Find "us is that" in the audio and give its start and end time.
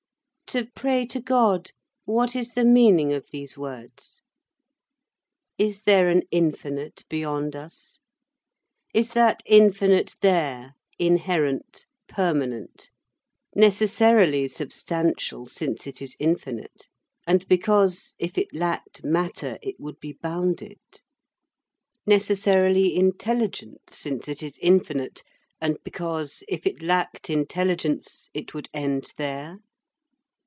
7.55-9.41